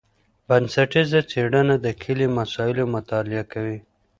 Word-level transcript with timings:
بنسټیزه 0.47 1.19
څېړنه 1.31 1.75
د 1.85 1.87
کلي 2.01 2.27
مسایلو 2.39 2.83
مطالعه 2.95 3.43
کوي. 3.53 3.77